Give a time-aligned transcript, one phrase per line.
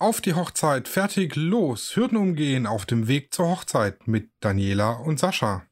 [0.00, 5.18] Auf die Hochzeit, fertig, los, Hürden umgehen auf dem Weg zur Hochzeit mit Daniela und
[5.18, 5.64] Sascha.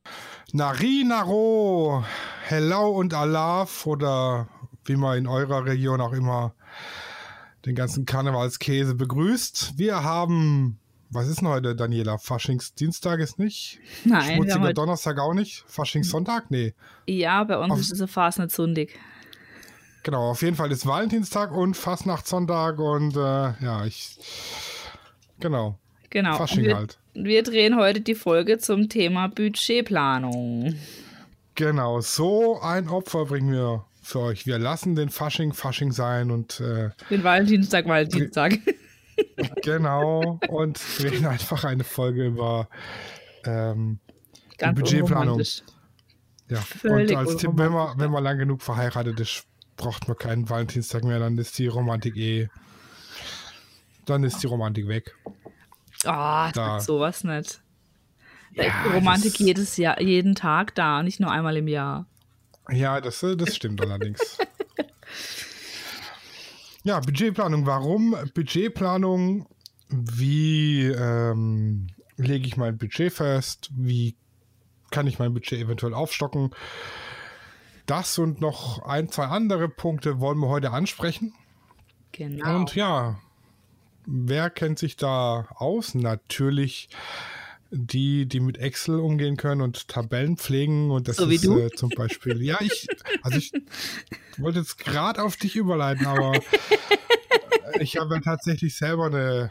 [0.52, 2.04] Nari Naro,
[2.42, 4.48] Hello und Alaf oder
[4.84, 6.56] wie man in eurer Region auch immer
[7.66, 9.74] den ganzen Karnevalskäse begrüßt.
[9.76, 12.18] Wir haben, was ist denn heute, Daniela?
[12.18, 13.78] Faschingsdienstag ist nicht?
[14.04, 14.34] Nein.
[14.34, 15.62] Schmutziger Donnerstag auch nicht?
[15.68, 16.50] Faschingssonntag?
[16.50, 16.74] Nee.
[17.06, 18.88] Ja, bei uns auf ist es fast nicht Sonntag.
[20.06, 24.16] Genau, auf jeden Fall ist Valentinstag und Fastnachtssonntag und äh, ja, ich.
[25.40, 25.80] Genau.
[26.10, 26.36] Genau.
[26.36, 27.00] Fasching wir, halt.
[27.14, 30.76] Wir drehen heute die Folge zum Thema Budgetplanung.
[31.56, 34.46] Genau, so ein Opfer bringen wir für euch.
[34.46, 36.60] Wir lassen den Fasching Fasching sein und.
[36.60, 38.60] Äh, den Valentinstag Valentinstag.
[39.64, 42.68] genau, und drehen einfach eine Folge über
[43.44, 43.98] ähm,
[44.72, 45.42] Budgetplanung.
[46.48, 49.44] Ja, Völlig und als Tipp, wenn man, wenn man lang genug verheiratet ist,
[49.76, 52.48] braucht man keinen Valentinstag mehr, dann ist die Romantik eh.
[54.04, 55.14] Dann ist die Romantik weg.
[56.04, 57.60] Ah, oh, sowas nicht.
[58.52, 62.06] Ja, Romantik jedes Jahr, jeden Tag da, nicht nur einmal im Jahr.
[62.70, 64.38] Ja, das, äh, das stimmt allerdings.
[66.86, 67.66] Ja, Budgetplanung.
[67.66, 69.48] Warum Budgetplanung?
[69.88, 73.70] Wie ähm, lege ich mein Budget fest?
[73.74, 74.14] Wie
[74.92, 76.54] kann ich mein Budget eventuell aufstocken?
[77.86, 81.34] Das und noch ein, zwei andere Punkte wollen wir heute ansprechen.
[82.12, 82.56] Genau.
[82.56, 83.18] Und ja,
[84.06, 85.94] wer kennt sich da aus?
[85.94, 86.88] Natürlich
[87.70, 91.90] die, die mit Excel umgehen können und Tabellen pflegen und das so ist äh, zum
[91.90, 92.42] Beispiel.
[92.42, 92.86] Ja, ich,
[93.22, 93.52] also ich
[94.38, 96.32] wollte jetzt gerade auf dich überleiten, aber
[97.80, 99.50] ich habe ja tatsächlich selber eine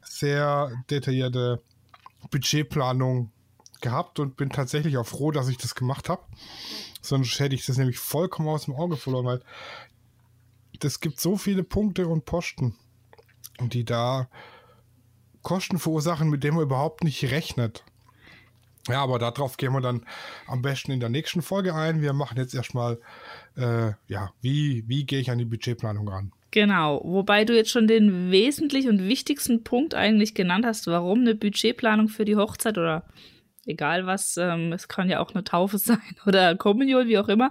[0.00, 1.60] sehr detaillierte
[2.30, 3.30] Budgetplanung
[3.80, 6.22] gehabt und bin tatsächlich auch froh, dass ich das gemacht habe.
[7.00, 9.42] Sonst hätte ich das nämlich vollkommen aus dem Auge verloren, weil
[10.82, 12.76] es gibt so viele Punkte und Posten,
[13.60, 14.28] die da
[15.42, 17.84] Kosten verursachen, mit denen man überhaupt nicht rechnet.
[18.88, 20.06] Ja, aber darauf gehen wir dann
[20.46, 22.00] am besten in der nächsten Folge ein.
[22.00, 22.98] Wir machen jetzt erstmal,
[23.56, 26.32] äh, ja, wie, wie gehe ich an die Budgetplanung ran?
[26.50, 31.34] Genau, wobei du jetzt schon den wesentlichen und wichtigsten Punkt eigentlich genannt hast, warum eine
[31.34, 33.04] Budgetplanung für die Hochzeit oder
[33.68, 37.50] egal was, ähm, es kann ja auch eine Taufe sein oder Kommunion, wie auch immer.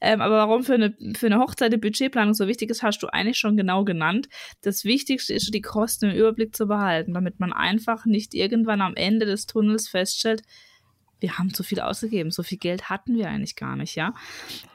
[0.00, 3.08] Ähm, aber warum für eine, für eine Hochzeit die Budgetplanung so wichtig ist, hast du
[3.08, 4.28] eigentlich schon genau genannt.
[4.62, 8.94] Das Wichtigste ist, die Kosten im Überblick zu behalten, damit man einfach nicht irgendwann am
[8.94, 10.42] Ende des Tunnels feststellt,
[11.20, 14.12] wir haben zu viel ausgegeben, so viel Geld hatten wir eigentlich gar nicht, ja.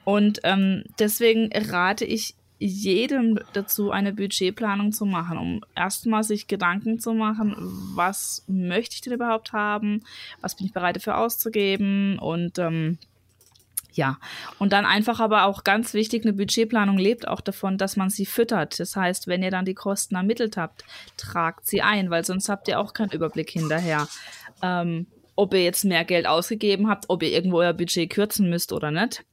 [0.03, 2.35] Und ähm, deswegen rate ich
[2.67, 7.55] jedem dazu, eine Budgetplanung zu machen, um erstmal sich Gedanken zu machen,
[7.95, 10.03] was möchte ich denn überhaupt haben,
[10.41, 12.99] was bin ich bereit dafür auszugeben und ähm,
[13.93, 14.19] ja,
[14.59, 18.25] und dann einfach aber auch ganz wichtig, eine Budgetplanung lebt auch davon, dass man sie
[18.25, 18.79] füttert.
[18.79, 20.85] Das heißt, wenn ihr dann die Kosten ermittelt habt,
[21.17, 24.07] tragt sie ein, weil sonst habt ihr auch keinen Überblick hinterher.
[24.61, 28.71] Ähm, ob ihr jetzt mehr Geld ausgegeben habt, ob ihr irgendwo euer Budget kürzen müsst
[28.71, 29.25] oder nicht.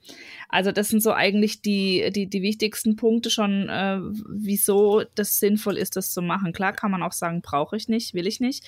[0.49, 5.77] Also das sind so eigentlich die, die, die wichtigsten Punkte schon, äh, wieso das sinnvoll
[5.77, 6.55] ist, das zu machen.
[6.55, 8.65] Klar kann man auch sagen, brauche ich nicht, will ich nicht.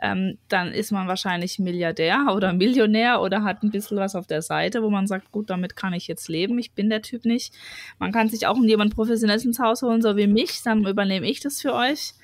[0.00, 4.42] Ähm, dann ist man wahrscheinlich Milliardär oder Millionär oder hat ein bisschen was auf der
[4.42, 7.52] Seite, wo man sagt, gut, damit kann ich jetzt leben, ich bin der Typ nicht.
[7.98, 11.40] Man kann sich auch jemand Professionelles ins Haus holen, so wie mich, dann übernehme ich
[11.40, 12.14] das für euch.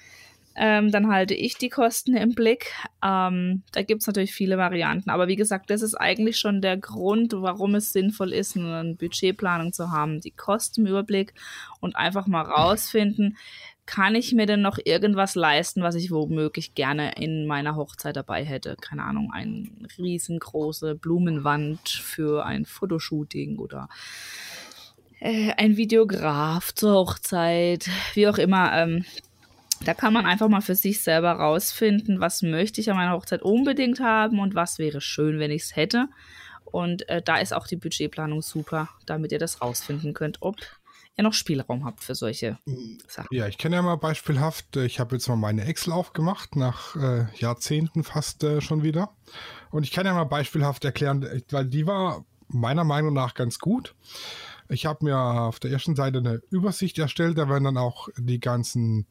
[0.57, 2.73] Ähm, dann halte ich die Kosten im Blick.
[3.05, 5.11] Ähm, da gibt es natürlich viele Varianten.
[5.11, 9.73] Aber wie gesagt, das ist eigentlich schon der Grund, warum es sinnvoll ist, eine Budgetplanung
[9.73, 10.21] zu haben.
[10.21, 11.35] Die Kosten im Überblick
[11.81, 13.37] und einfach mal rausfinden,
[13.87, 18.45] kann ich mir denn noch irgendwas leisten, was ich womöglich gerne in meiner Hochzeit dabei
[18.45, 18.77] hätte?
[18.81, 19.69] Keine Ahnung, eine
[19.99, 23.89] riesengroße Blumenwand für ein Fotoshooting oder
[25.19, 28.73] äh, ein Videograf zur Hochzeit, wie auch immer.
[28.75, 29.05] Ähm,
[29.85, 33.43] da kann man einfach mal für sich selber rausfinden, was möchte ich an meiner Hochzeit
[33.43, 36.09] unbedingt haben und was wäre schön, wenn ich es hätte.
[36.65, 40.57] Und äh, da ist auch die Budgetplanung super, damit ihr das rausfinden könnt, ob
[41.17, 42.59] ihr noch Spielraum habt für solche
[43.09, 43.29] Sachen.
[43.31, 46.95] Ja, ich kenne ja mal beispielhaft, äh, ich habe jetzt mal meine Excel aufgemacht, nach
[46.97, 49.11] äh, Jahrzehnten fast äh, schon wieder.
[49.71, 53.59] Und ich kann ja mal beispielhaft erklären, äh, weil die war meiner Meinung nach ganz
[53.59, 53.95] gut.
[54.69, 58.39] Ich habe mir auf der ersten Seite eine Übersicht erstellt, da werden dann auch die
[58.39, 59.07] ganzen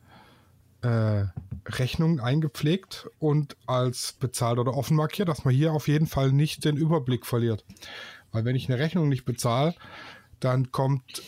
[0.81, 1.25] äh,
[1.65, 6.65] Rechnung eingepflegt und als bezahlt oder offen markiert, dass man hier auf jeden Fall nicht
[6.65, 7.63] den Überblick verliert.
[8.31, 9.75] Weil wenn ich eine Rechnung nicht bezahle,
[10.39, 11.21] dann kommt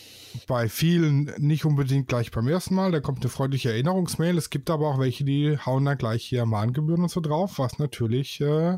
[0.48, 4.38] bei vielen nicht unbedingt gleich beim ersten Mal, da kommt eine freundliche Erinnerungsmail.
[4.38, 7.80] Es gibt aber auch welche, die hauen dann gleich hier Mahngebühren und so drauf, was
[7.80, 8.78] natürlich äh,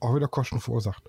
[0.00, 1.02] auch wieder Kosten verursacht.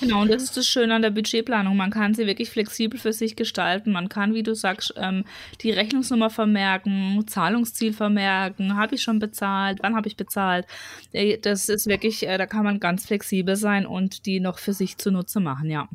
[0.00, 1.76] Genau, und das ist das Schöne an der Budgetplanung.
[1.76, 3.92] Man kann sie wirklich flexibel für sich gestalten.
[3.92, 5.24] Man kann, wie du sagst, ähm,
[5.60, 10.66] die Rechnungsnummer vermerken, Zahlungsziel vermerken, habe ich schon bezahlt, wann habe ich bezahlt.
[11.12, 14.72] Äh, das ist wirklich, äh, da kann man ganz flexibel sein und die noch für
[14.72, 15.88] sich zunutze machen, ja.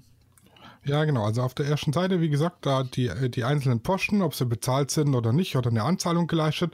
[0.86, 1.26] Ja, genau.
[1.26, 4.46] Also auf der ersten Seite, wie gesagt, da die, äh, die einzelnen Posten, ob sie
[4.46, 6.74] bezahlt sind oder nicht, oder eine Anzahlung geleistet.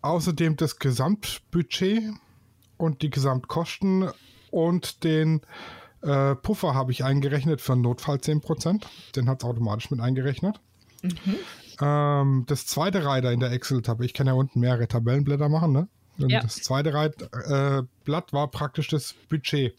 [0.00, 2.02] Außerdem das Gesamtbudget
[2.76, 4.10] und die Gesamtkosten
[4.52, 5.40] und den
[6.02, 8.82] äh, Puffer habe ich eingerechnet für Notfall 10%.
[9.16, 10.60] Den hat es automatisch mit eingerechnet.
[11.02, 11.36] Mhm.
[11.80, 15.88] Ähm, das zweite Reiter in der Excel-Tabelle, ich kann ja unten mehrere Tabellenblätter machen, ne?
[16.18, 16.40] Ja.
[16.40, 19.74] das zweite Reit, äh, Blatt war praktisch das Budget.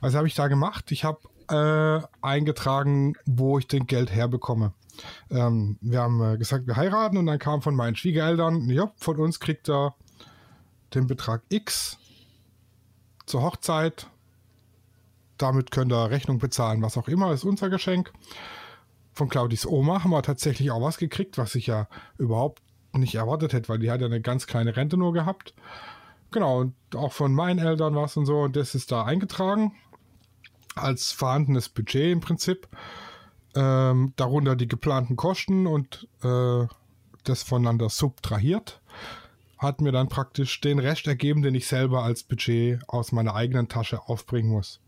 [0.00, 0.90] Was habe ich da gemacht?
[0.90, 4.72] Ich habe äh, eingetragen, wo ich den Geld herbekomme.
[5.30, 9.18] Ähm, wir haben äh, gesagt, wir heiraten und dann kam von meinen Schwiegereltern, ja, von
[9.18, 9.94] uns kriegt er
[10.94, 11.98] den Betrag X
[13.32, 14.08] zur Hochzeit.
[15.38, 18.12] Damit könnt ihr Rechnung bezahlen, was auch immer, ist unser Geschenk.
[19.14, 21.88] Von Claudis Oma haben wir tatsächlich auch was gekriegt, was ich ja
[22.18, 22.62] überhaupt
[22.92, 25.54] nicht erwartet hätte, weil die hat ja eine ganz kleine Rente nur gehabt.
[26.30, 29.72] Genau, und auch von meinen Eltern was und so, und das ist da eingetragen
[30.74, 32.68] als vorhandenes Budget im Prinzip.
[33.54, 36.66] Ähm, darunter die geplanten Kosten und äh,
[37.24, 38.82] das voneinander subtrahiert
[39.62, 43.68] hat mir dann praktisch den Rest ergeben, den ich selber als Budget aus meiner eigenen
[43.68, 44.80] Tasche aufbringen muss.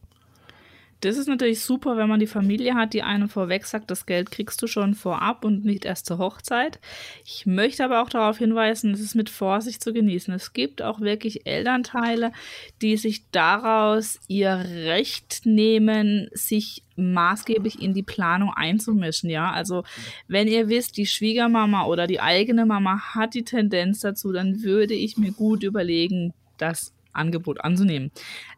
[1.05, 4.31] Das ist natürlich super, wenn man die Familie hat, die einem vorweg sagt, das Geld
[4.31, 6.81] kriegst du schon vorab und nicht erst zur Hochzeit.
[7.27, 10.33] Ich möchte aber auch darauf hinweisen, es ist mit Vorsicht zu genießen.
[10.33, 12.33] Es gibt auch wirklich Elternteile,
[12.81, 19.51] die sich daraus ihr Recht nehmen, sich maßgeblich in die Planung einzumischen, ja.
[19.51, 19.85] Also
[20.27, 24.95] wenn ihr wisst, die Schwiegermama oder die eigene Mama hat die Tendenz dazu, dann würde
[24.95, 28.11] ich mir gut überlegen, das Angebot anzunehmen.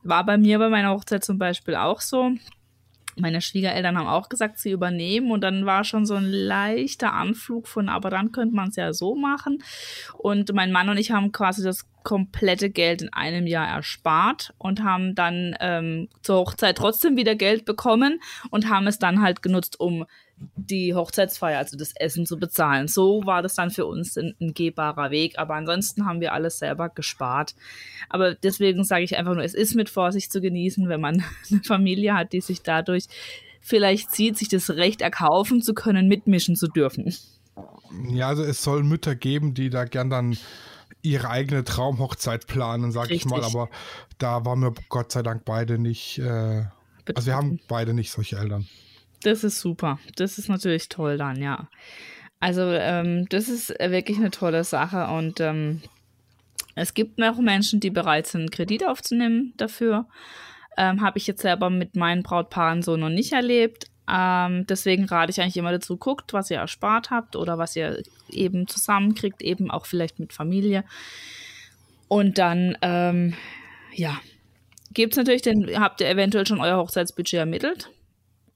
[0.02, 2.32] War bei mir bei meiner Hochzeit zum Beispiel auch so.
[3.18, 7.66] Meine Schwiegereltern haben auch gesagt, sie übernehmen und dann war schon so ein leichter Anflug
[7.66, 9.62] von, aber dann könnte man es ja so machen.
[10.18, 14.84] Und mein Mann und ich haben quasi das komplette Geld in einem Jahr erspart und
[14.84, 18.20] haben dann ähm, zur Hochzeit trotzdem wieder Geld bekommen
[18.50, 20.06] und haben es dann halt genutzt, um
[20.54, 22.86] die Hochzeitsfeier, also das Essen zu bezahlen.
[22.86, 26.60] So war das dann für uns ein, ein gehbarer Weg, aber ansonsten haben wir alles
[26.60, 27.56] selber gespart.
[28.08, 31.64] Aber deswegen sage ich einfach nur, es ist mit Vorsicht zu genießen, wenn man eine
[31.64, 33.06] Familie hat, die sich dadurch
[33.60, 37.12] vielleicht sieht, sich das Recht erkaufen zu können, mitmischen zu dürfen.
[38.10, 40.36] Ja, also es soll Mütter geben, die da gern dann
[41.06, 43.18] ihre eigene Traumhochzeit planen, sag Richtig.
[43.18, 43.68] ich mal, aber
[44.18, 46.64] da waren wir Gott sei Dank beide nicht, äh,
[47.14, 48.66] also wir haben beide nicht solche Eltern.
[49.22, 49.98] Das ist super.
[50.16, 51.68] Das ist natürlich toll dann, ja.
[52.38, 55.80] Also ähm, das ist wirklich eine tolle Sache und ähm,
[56.74, 60.06] es gibt noch Menschen, die bereit sind, Kredit aufzunehmen dafür.
[60.76, 63.86] Ähm, Habe ich jetzt selber mit meinen Brautpaaren so noch nicht erlebt.
[64.08, 68.02] Ähm, deswegen rate ich eigentlich immer dazu, guckt, was ihr erspart habt oder was ihr
[68.30, 70.84] eben zusammenkriegt, eben auch vielleicht mit Familie.
[72.08, 73.34] Und dann, ähm,
[73.92, 74.18] ja,
[74.94, 77.90] gibt es natürlich, den, habt ihr eventuell schon euer Hochzeitsbudget ermittelt.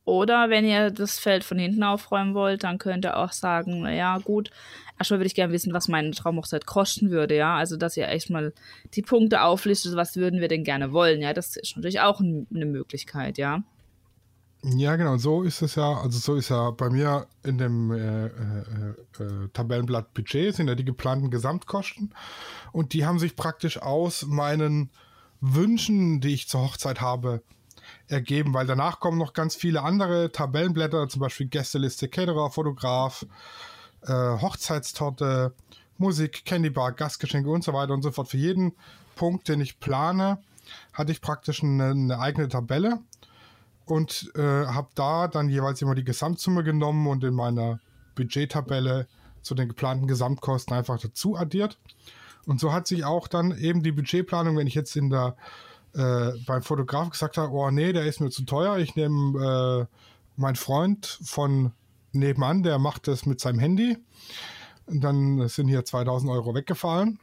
[0.04, 4.18] Oder wenn ihr das Feld von hinten aufräumen wollt, dann könnt ihr auch sagen, naja,
[4.18, 4.50] gut,
[4.98, 7.56] erstmal würde ich gerne wissen, was meine Traumhochzeit kosten würde, ja.
[7.56, 8.52] Also, dass ihr echt mal
[8.94, 11.32] die Punkte auflistet, was würden wir denn gerne wollen, ja.
[11.32, 13.62] Das ist natürlich auch eine Möglichkeit, ja.
[14.62, 18.26] Ja, genau, so ist es ja, also so ist ja bei mir in dem äh,
[18.26, 18.28] äh,
[19.18, 22.14] äh, Tabellenblatt Budget sind ja die geplanten Gesamtkosten
[22.70, 24.90] und die haben sich praktisch aus meinen
[25.40, 27.42] Wünschen, die ich zur Hochzeit habe,
[28.06, 33.26] ergeben, weil danach kommen noch ganz viele andere Tabellenblätter, zum Beispiel Gästeliste, Caterer, Fotograf,
[34.02, 35.54] äh, Hochzeitstorte,
[35.96, 38.28] Musik, Candybar, Gastgeschenke und so weiter und so fort.
[38.28, 38.72] Für jeden
[39.16, 40.38] Punkt, den ich plane,
[40.92, 43.00] hatte ich praktisch eine, eine eigene Tabelle
[43.90, 47.80] und äh, habe da dann jeweils immer die Gesamtsumme genommen und in meiner
[48.14, 49.08] Budgettabelle
[49.42, 51.76] zu den geplanten Gesamtkosten einfach dazu addiert.
[52.46, 55.36] Und so hat sich auch dann eben die Budgetplanung, wenn ich jetzt in der
[55.94, 60.40] äh, beim Fotograf gesagt habe, oh nee, der ist mir zu teuer, ich nehme äh,
[60.40, 61.72] meinen Freund von
[62.12, 63.98] nebenan, der macht das mit seinem Handy.
[64.86, 67.18] Und dann sind hier 2000 Euro weggefallen.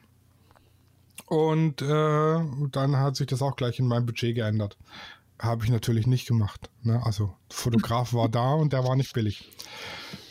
[1.28, 2.40] Und äh,
[2.72, 4.78] dann hat sich das auch gleich in meinem Budget geändert.
[5.40, 6.70] Habe ich natürlich nicht gemacht.
[6.82, 7.02] Ne?
[7.04, 9.50] Also, Fotograf war da und der war nicht billig.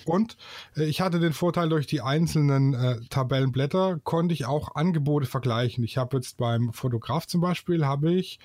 [0.05, 0.37] Und
[0.77, 5.85] äh, ich hatte den Vorteil, durch die einzelnen äh, Tabellenblätter konnte ich auch Angebote vergleichen.
[5.85, 8.39] Ich habe jetzt beim Fotograf zum Beispiel, habe ich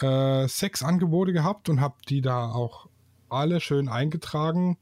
[0.00, 2.88] äh, sechs Angebote gehabt und habe die da auch
[3.28, 4.78] alle schön eingetragen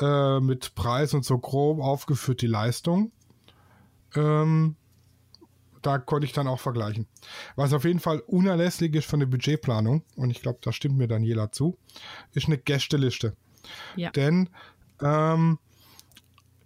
[0.00, 3.12] äh, mit Preis und so grob aufgeführt die Leistung.
[4.16, 4.76] Ähm,
[5.82, 7.06] da konnte ich dann auch vergleichen.
[7.56, 11.08] Was auf jeden Fall unerlässlich ist von der Budgetplanung, und ich glaube, da stimmt mir
[11.08, 11.78] Daniela zu,
[12.32, 13.36] ist eine Gästeliste.
[13.96, 14.10] Ja.
[14.10, 14.50] Denn
[15.02, 15.58] ähm,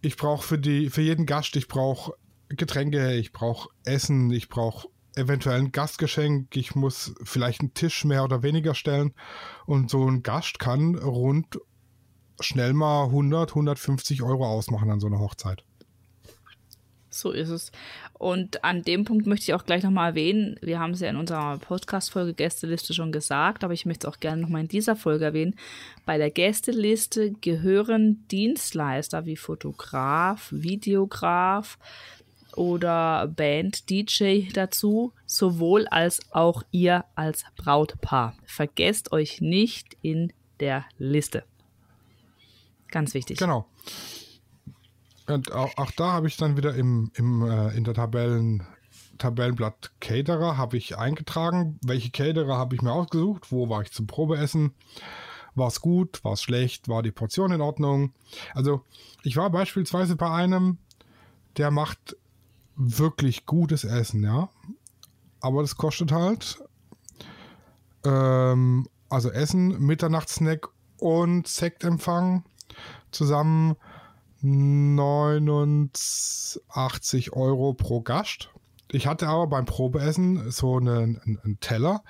[0.00, 2.14] ich brauche für für jeden Gast, ich brauche
[2.48, 8.24] Getränke, ich brauche Essen, ich brauche eventuell ein Gastgeschenk, ich muss vielleicht einen Tisch mehr
[8.24, 9.14] oder weniger stellen
[9.66, 11.58] und so ein Gast kann rund
[12.40, 15.64] schnell mal 100, 150 Euro ausmachen an so einer Hochzeit.
[17.10, 17.70] So ist es.
[18.16, 21.16] Und an dem Punkt möchte ich auch gleich nochmal erwähnen, wir haben es ja in
[21.16, 25.24] unserer Podcast-Folge Gästeliste schon gesagt, aber ich möchte es auch gerne nochmal in dieser Folge
[25.24, 25.56] erwähnen.
[26.06, 31.78] Bei der Gästeliste gehören Dienstleister wie Fotograf, Videograf,
[32.56, 38.34] oder Band, DJ dazu, sowohl als auch ihr als Brautpaar.
[38.44, 41.44] Vergesst euch nicht in der Liste.
[42.90, 43.38] Ganz wichtig.
[43.38, 43.66] Genau.
[45.26, 48.66] Und auch, auch da habe ich dann wieder im, im, äh, in der Tabellen,
[49.18, 54.06] Tabellenblatt Caterer habe ich eingetragen, welche Caterer habe ich mir ausgesucht, wo war ich zum
[54.06, 54.74] Probeessen,
[55.54, 58.12] war es gut, war es schlecht, war die Portion in Ordnung.
[58.54, 58.82] Also
[59.22, 60.78] ich war beispielsweise bei einem,
[61.56, 62.16] der macht
[62.76, 64.48] wirklich gutes Essen, ja.
[65.40, 66.58] Aber das kostet halt
[68.04, 72.44] ähm, also Essen, Mitternachtssnack und Sektempfang
[73.10, 73.76] zusammen
[74.44, 78.50] 89 Euro pro Gast.
[78.92, 82.04] Ich hatte aber beim Probeessen so einen, einen, Teller,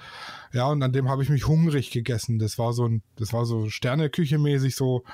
[0.52, 2.40] ja, und an dem habe ich mich hungrig gegessen.
[2.40, 5.04] Das war so ein, das war so Sterneküche-mäßig so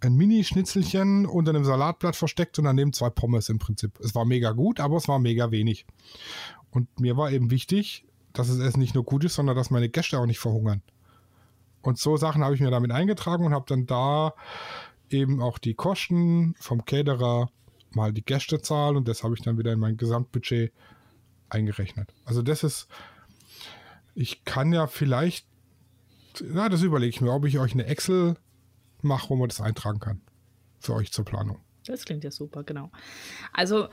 [0.00, 4.00] ein Mini-Schnitzelchen unter einem Salatblatt versteckt und daneben zwei Pommes im Prinzip.
[4.00, 5.86] Es war mega gut, aber es war mega wenig.
[6.70, 9.88] Und mir war eben wichtig, dass es Essen nicht nur gut ist, sondern dass meine
[9.88, 10.82] Gäste auch nicht verhungern.
[11.82, 14.34] Und so Sachen habe ich mir damit eingetragen und habe dann da
[15.12, 17.50] eben auch die Kosten vom Caterer,
[17.90, 20.72] mal die Gästezahl und das habe ich dann wieder in mein Gesamtbudget
[21.48, 22.12] eingerechnet.
[22.24, 22.88] Also das ist,
[24.14, 25.46] ich kann ja vielleicht,
[26.42, 28.36] na, das überlege ich mir, ob ich euch eine Excel
[29.02, 30.20] mache, wo man das eintragen kann.
[30.80, 31.58] Für euch zur Planung.
[31.86, 32.90] Das klingt ja super, genau.
[33.52, 33.88] Also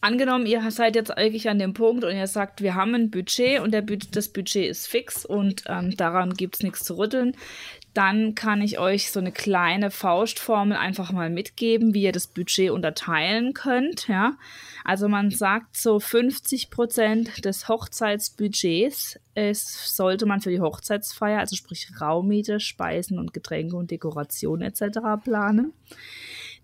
[0.00, 3.60] angenommen, ihr seid jetzt eigentlich an dem Punkt und ihr sagt, wir haben ein Budget
[3.60, 7.36] und der, das Budget ist fix und ähm, daran gibt es nichts zu rütteln,
[7.98, 12.70] dann kann ich euch so eine kleine Faustformel einfach mal mitgeben, wie ihr das Budget
[12.70, 14.06] unterteilen könnt.
[14.06, 14.34] Ja?
[14.84, 21.56] Also man sagt so 50 Prozent des Hochzeitsbudgets ist, sollte man für die Hochzeitsfeier, also
[21.56, 25.00] sprich Raummiete, Speisen und Getränke und Dekoration etc.
[25.24, 25.72] planen.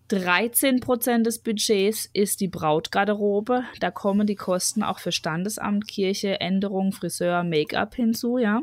[0.09, 3.65] 13 Prozent des Budgets ist die Brautgarderobe.
[3.81, 8.61] Da kommen die Kosten auch für Standesamt, Kirche, Änderung, Friseur, Make-up hinzu, ja.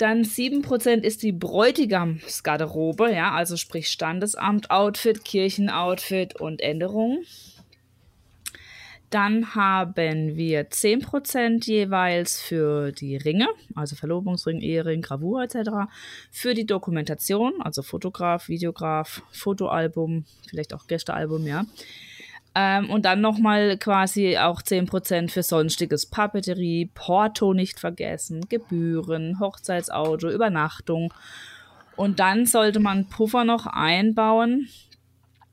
[0.00, 7.26] Dann 7% ist die Bräutigamsgarderobe, ja, also sprich Standesamt, Outfit, Kirchenoutfit und Änderungen.
[9.10, 15.90] Dann haben wir 10% jeweils für die Ringe, also Verlobungsring, Ehering, Gravur etc.
[16.30, 21.66] Für die Dokumentation, also Fotograf, Videograf, Fotoalbum, vielleicht auch Gästealbum, ja.
[22.54, 30.30] Ähm, und dann nochmal quasi auch 10% für sonstiges Papeterie, Porto nicht vergessen, Gebühren, Hochzeitsauto,
[30.30, 31.12] Übernachtung.
[31.96, 34.68] Und dann sollte man Puffer noch einbauen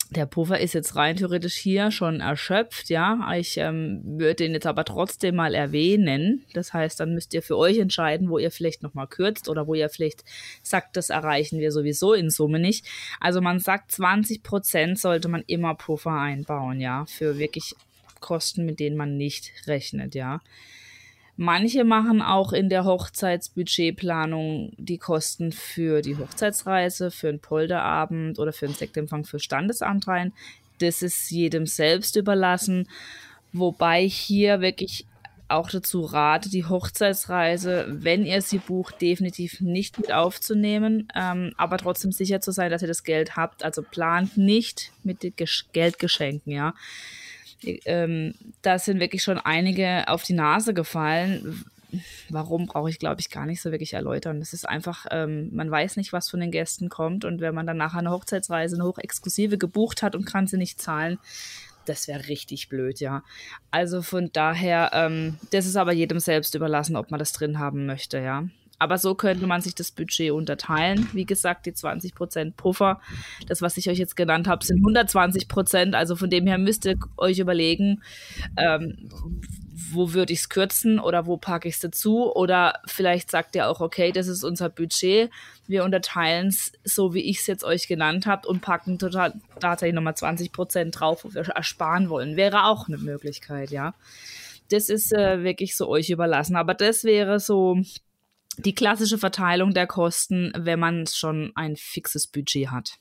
[0.10, 3.34] der Puffer ist jetzt rein theoretisch hier schon erschöpft, ja.
[3.36, 6.46] Ich ähm, würde den jetzt aber trotzdem mal erwähnen.
[6.54, 9.74] Das heißt, dann müsst ihr für euch entscheiden, wo ihr vielleicht nochmal kürzt oder wo
[9.74, 10.24] ihr vielleicht
[10.64, 12.86] sagt, das erreichen wir sowieso in Summe nicht.
[13.20, 17.76] Also man sagt, 20 Prozent sollte man immer Puffer einbauen, ja, für wirklich
[18.20, 20.42] Kosten, mit denen man nicht rechnet, ja.
[21.39, 28.51] Manche machen auch in der Hochzeitsbudgetplanung die Kosten für die Hochzeitsreise, für einen Polderabend oder
[28.51, 30.34] für einen Sektempfang für Standesamt rein.
[30.79, 32.89] Das ist jedem selbst überlassen.
[33.53, 35.06] Wobei hier wirklich
[35.48, 41.77] auch dazu rate, die Hochzeitsreise, wenn ihr sie bucht, definitiv nicht mit aufzunehmen, ähm, aber
[41.77, 43.63] trotzdem sicher zu sein, dass ihr das Geld habt.
[43.63, 45.34] Also plant nicht mit den
[45.72, 46.74] Geldgeschenken, ja
[47.64, 51.66] ähm, da sind wirklich schon einige auf die Nase gefallen.
[52.30, 54.40] Warum brauche ich, glaube ich, gar nicht so wirklich erläutern.
[54.40, 57.24] Das ist einfach, ähm, man weiß nicht, was von den Gästen kommt.
[57.24, 60.82] Und wenn man dann nachher eine Hochzeitsreise, eine hochexklusive gebucht hat und kann sie nicht
[60.82, 61.18] zahlen,
[61.86, 63.24] das wäre richtig blöd, ja.
[63.72, 67.86] Also von daher, ähm, das ist aber jedem selbst überlassen, ob man das drin haben
[67.86, 68.44] möchte, ja.
[68.79, 71.10] Aber so könnte man sich das Budget unterteilen.
[71.13, 73.01] Wie gesagt, die 20% Puffer,
[73.48, 76.96] das, was ich euch jetzt genannt habe, sind 120% Also von dem her müsst ihr
[77.17, 78.03] euch überlegen,
[78.57, 79.10] ähm,
[79.91, 82.31] wo würde ich es kürzen oder wo packe ich es dazu?
[82.34, 85.31] Oder vielleicht sagt ihr auch, okay, das ist unser Budget.
[85.67, 89.96] Wir unterteilen es so, wie ich es jetzt euch genannt habe und packen total tatsächlich
[89.96, 92.36] nochmal 20% drauf, wo wir ersparen wollen.
[92.36, 93.93] Wäre auch eine Möglichkeit, ja.
[94.69, 96.55] das ist äh, wirklich so euch überlassen.
[96.55, 97.77] Aber das wäre so
[98.58, 102.98] die klassische Verteilung der Kosten, wenn man schon ein fixes Budget hat.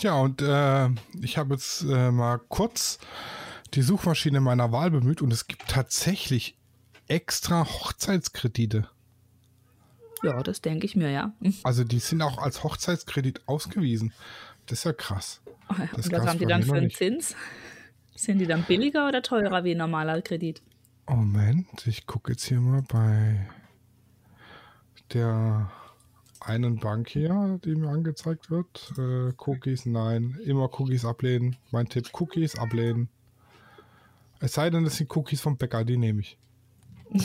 [0.00, 0.88] Ja, und äh,
[1.20, 2.98] ich habe jetzt äh, mal kurz
[3.74, 6.56] die Suchmaschine meiner Wahl bemüht und es gibt tatsächlich
[7.06, 8.88] extra Hochzeitskredite.
[10.22, 11.32] Ja, das denke ich mir, ja.
[11.62, 14.12] Also die sind auch als Hochzeitskredit ausgewiesen.
[14.66, 15.40] Das ist ja krass.
[15.94, 17.36] Das und was haben die dann für einen Zins?
[18.14, 20.62] Sind die dann billiger oder teurer wie ein normaler Kredit?
[21.06, 23.48] Moment, ich gucke jetzt hier mal bei
[25.12, 25.70] der
[26.40, 28.92] einen Bank hier, die mir angezeigt wird.
[28.96, 30.38] Äh, Cookies, nein.
[30.44, 31.56] Immer Cookies ablehnen.
[31.70, 33.08] Mein Tipp, Cookies ablehnen.
[34.40, 36.38] Es sei denn, es sind Cookies vom Bäcker, die nehme ich.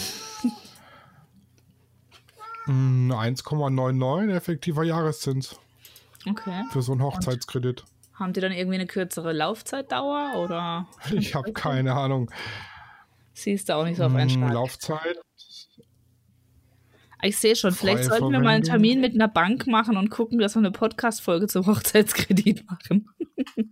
[2.67, 5.59] 1,99 hm, effektiver Jahreszins.
[6.27, 6.63] Okay.
[6.71, 7.81] Für so einen Hochzeitskredit.
[7.81, 10.87] Und haben die dann irgendwie eine kürzere Laufzeitdauer oder?
[11.11, 12.31] Ich habe keine Ahnung.
[13.35, 14.53] Siehst du auch nicht so auf einen hm, Schlag.
[14.53, 15.17] Laufzeit
[17.25, 20.39] ich sehe schon, vielleicht sollten wir mal einen Termin mit einer Bank machen und gucken,
[20.39, 23.09] dass wir eine Podcast-Folge zum Hochzeitskredit machen.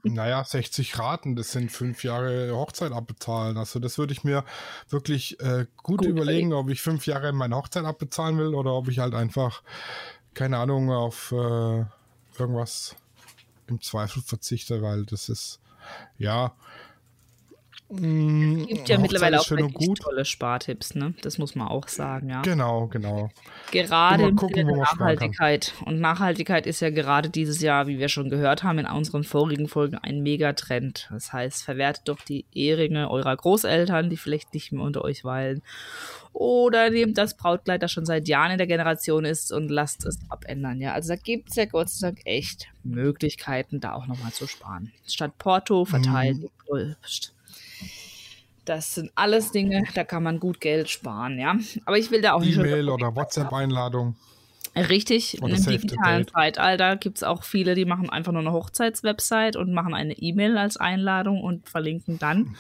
[0.04, 3.58] naja, 60 Raten, das sind fünf Jahre Hochzeit abbezahlen.
[3.58, 4.44] Also das würde ich mir
[4.90, 8.90] wirklich äh, gut, gut, überlegen, ob ich fünf Jahre meine Hochzeit abbezahlen will oder ob
[8.90, 9.62] ich halt einfach,
[10.34, 11.86] keine Ahnung, auf äh,
[12.40, 12.96] irgendwas
[13.68, 15.60] im Zweifel verzichte, weil das ist,
[16.18, 16.54] ja,
[17.90, 21.14] Mm, es gibt ja mittlerweile auch wirklich tolle Spartipps, ne?
[21.22, 22.42] Das muss man auch sagen, ja.
[22.42, 23.30] Genau, genau.
[23.72, 25.74] Gerade gucken, der Nachhaltigkeit.
[25.86, 29.68] Und Nachhaltigkeit ist ja gerade dieses Jahr, wie wir schon gehört haben in unseren vorigen
[29.68, 31.10] Folgen, ein Megatrend.
[31.12, 35.62] Das heißt, verwertet doch die Ehringe eurer Großeltern, die vielleicht nicht mehr unter euch weilen.
[36.34, 40.20] Oder nehmt das Brautkleid, das schon seit Jahren in der Generation ist und lasst es
[40.30, 40.82] abändern.
[40.82, 44.48] Ja, also da gibt es ja Gott sei Dank echt Möglichkeiten, da auch nochmal zu
[44.48, 44.92] sparen.
[45.06, 46.38] Statt Porto verteilt.
[46.38, 46.96] Mhm.
[48.66, 51.56] Das sind alles Dinge, da kann man gut Geld sparen, ja.
[51.86, 52.58] Aber ich will da auch nicht.
[52.58, 54.16] E-Mail oder WhatsApp-Einladung.
[54.76, 59.60] Richtig, oder im digitalen Zeitalter gibt es auch viele, die machen einfach nur eine Hochzeitswebsite
[59.60, 62.56] und machen eine E-Mail als Einladung und verlinken dann.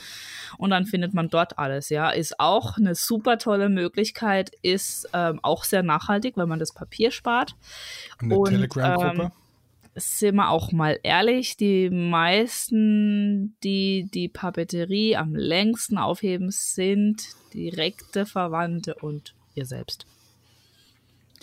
[0.59, 2.11] Und dann findet man dort alles, ja.
[2.11, 7.09] Ist auch eine super tolle Möglichkeit, ist ähm, auch sehr nachhaltig, weil man das Papier
[7.09, 7.55] spart.
[8.19, 9.23] Eine Telegram-Gruppe?
[9.23, 9.31] Ähm,
[9.95, 18.25] sind wir auch mal ehrlich, die meisten, die die Papeterie am längsten aufheben, sind direkte
[18.25, 20.05] Verwandte und ihr selbst.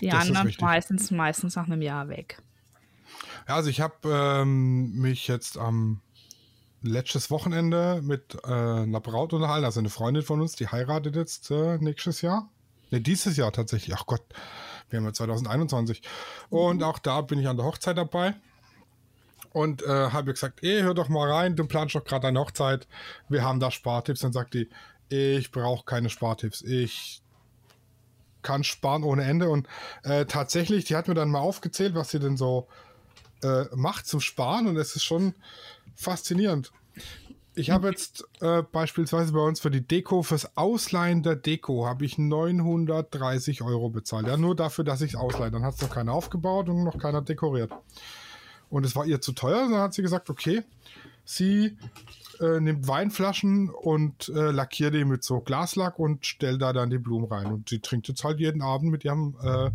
[0.00, 2.42] Die das anderen meistens, meistens nach einem Jahr weg.
[3.46, 6.00] Ja, also ich habe ähm, mich jetzt am
[6.82, 11.50] letztes Wochenende mit äh, einer Braut unterhalten, also eine Freundin von uns, die heiratet jetzt
[11.50, 12.48] äh, nächstes Jahr.
[12.90, 13.94] Ne, dieses Jahr tatsächlich.
[13.96, 14.22] Ach Gott,
[14.90, 16.02] wir haben ja 2021.
[16.48, 16.82] Und mhm.
[16.82, 18.34] auch da bin ich an der Hochzeit dabei.
[19.52, 22.86] Und äh, habe gesagt, ey, hör doch mal rein, du planst doch gerade eine Hochzeit.
[23.28, 24.20] Wir haben da Spartipps.
[24.20, 24.68] Dann sagt die,
[25.08, 26.62] ich brauche keine Spartipps.
[26.62, 27.22] Ich
[28.42, 29.48] kann sparen ohne Ende.
[29.48, 29.66] Und
[30.04, 32.68] äh, tatsächlich, die hat mir dann mal aufgezählt, was sie denn so
[33.42, 34.68] äh, macht zum Sparen.
[34.68, 35.34] Und es ist schon
[35.96, 36.72] faszinierend.
[37.60, 42.06] Ich habe jetzt äh, beispielsweise bei uns für die Deko, fürs Ausleihen der Deko, habe
[42.06, 44.26] ich 930 Euro bezahlt.
[44.26, 45.50] Ja, nur dafür, dass ich es ausleihe.
[45.50, 47.70] Dann hat es noch keiner aufgebaut und noch keiner dekoriert.
[48.70, 49.68] Und es war ihr zu teuer.
[49.68, 50.62] Dann hat sie gesagt, okay,
[51.26, 51.76] sie
[52.40, 56.98] äh, nimmt Weinflaschen und äh, lackiert die mit so Glaslack und stellt da dann die
[56.98, 57.48] Blumen rein.
[57.48, 59.70] Und sie trinkt jetzt halt jeden Abend mit ihrem äh,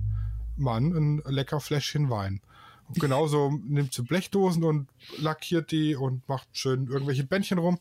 [0.57, 2.41] Mann ein lecker Fläschchen Wein.
[2.87, 7.79] Und genauso nimmt sie Blechdosen und lackiert die und macht schön irgendwelche Bändchen rum.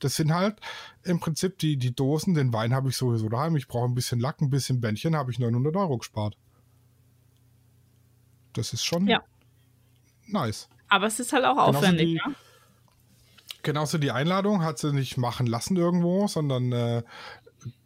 [0.00, 0.58] Das sind halt
[1.02, 2.34] im Prinzip die, die Dosen.
[2.34, 3.56] Den Wein habe ich sowieso daheim.
[3.56, 6.36] Ich brauche ein bisschen Lack, ein bisschen Bändchen, habe ich 900 Euro gespart.
[8.54, 9.22] Das ist schon ja.
[10.26, 10.68] nice.
[10.88, 12.46] Aber es ist halt auch aufwendig, genauso die, ja?
[13.62, 17.02] Genauso die Einladung hat sie nicht machen lassen irgendwo, sondern äh,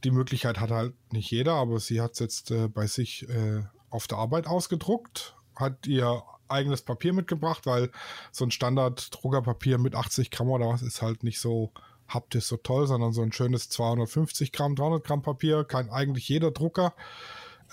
[0.05, 3.63] die Möglichkeit hat halt nicht jeder, aber sie hat es jetzt äh, bei sich äh,
[3.89, 7.91] auf der Arbeit ausgedruckt, hat ihr eigenes Papier mitgebracht, weil
[8.33, 11.73] so ein Standard-Druckerpapier mit 80 Gramm oder was ist halt nicht so
[12.09, 16.51] haptisch so toll, sondern so ein schönes 250 Gramm, 300 Gramm Papier kann eigentlich jeder
[16.51, 16.95] Drucker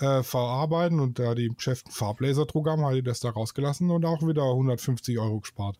[0.00, 3.90] äh, verarbeiten und da die im Geschäft einen Farblaserdrucker haben, haben die das da rausgelassen
[3.90, 5.76] und auch wieder 150 Euro gespart.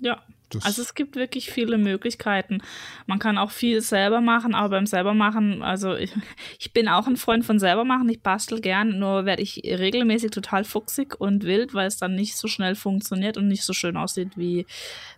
[0.00, 2.62] Ja, das also es gibt wirklich viele Möglichkeiten.
[3.06, 6.12] Man kann auch viel selber machen, aber beim selbermachen, also ich,
[6.58, 8.08] ich bin auch ein Freund von selbermachen.
[8.08, 12.36] Ich bastel gern, nur werde ich regelmäßig total fuchsig und wild, weil es dann nicht
[12.36, 14.66] so schnell funktioniert und nicht so schön aussieht wie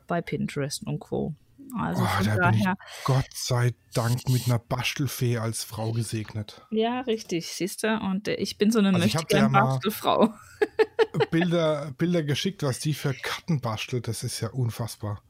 [0.06, 1.34] bei Pinterest und Co.
[1.78, 6.62] Also oh, da daher, bin ich Gott sei Dank mit einer Bastelfee als Frau gesegnet.
[6.70, 7.98] Ja, richtig, siehst du.
[7.98, 10.34] Und äh, ich bin so eine also möchte Bastelfrau.
[11.30, 14.08] Bilder, Bilder geschickt, was die für Karten bastelt.
[14.08, 15.22] Das ist ja unfassbar.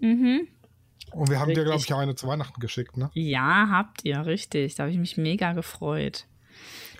[0.00, 0.48] Mhm.
[1.12, 1.90] Und wir haben dir, glaube Richtig.
[1.90, 3.10] ich, auch eine zu Weihnachten geschickt, ne?
[3.14, 4.74] Ja, habt ihr, richtig.
[4.74, 6.26] Da habe ich mich mega gefreut.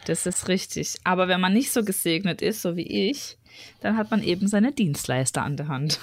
[0.07, 0.98] Das ist richtig.
[1.04, 3.38] Aber wenn man nicht so gesegnet ist, so wie ich,
[3.80, 5.98] dann hat man eben seine Dienstleister an der Hand.